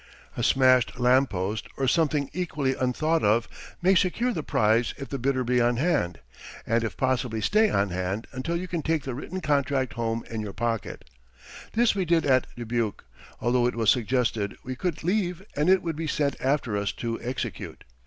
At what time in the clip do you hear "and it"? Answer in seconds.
15.55-15.83